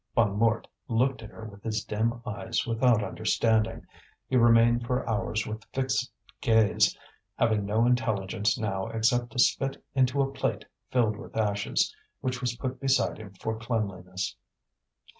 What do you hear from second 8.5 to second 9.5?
now except to